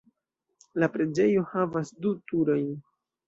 [0.83, 2.67] La preĝejo havas du turojn.